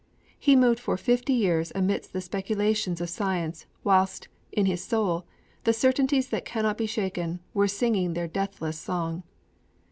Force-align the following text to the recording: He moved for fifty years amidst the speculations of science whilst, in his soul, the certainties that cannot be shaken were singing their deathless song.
He 0.39 0.55
moved 0.55 0.79
for 0.79 0.97
fifty 0.97 1.33
years 1.33 1.71
amidst 1.75 2.11
the 2.11 2.21
speculations 2.21 3.01
of 3.01 3.07
science 3.11 3.67
whilst, 3.83 4.29
in 4.51 4.65
his 4.65 4.83
soul, 4.83 5.27
the 5.63 5.73
certainties 5.73 6.29
that 6.29 6.43
cannot 6.43 6.79
be 6.79 6.87
shaken 6.87 7.39
were 7.53 7.67
singing 7.67 8.15
their 8.15 8.27
deathless 8.27 8.79
song. 8.79 9.21